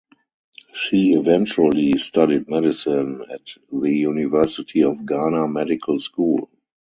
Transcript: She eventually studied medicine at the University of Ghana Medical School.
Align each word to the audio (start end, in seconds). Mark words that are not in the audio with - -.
She 0.73 1.13
eventually 1.13 1.95
studied 1.99 2.49
medicine 2.49 3.23
at 3.31 3.41
the 3.71 3.91
University 3.93 4.81
of 4.83 5.05
Ghana 5.05 5.47
Medical 5.47 5.99
School. 5.99 6.49